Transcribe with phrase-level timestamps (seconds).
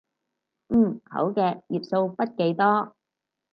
[0.69, 2.95] 嗯，好嘅，頁數筆記多